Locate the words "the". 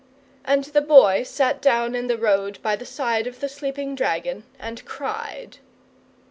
0.63-0.81, 2.07-2.17, 2.75-2.87, 3.39-3.47